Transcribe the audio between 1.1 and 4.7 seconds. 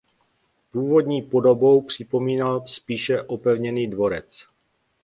podobou připomínal spíše opevněný dvorec.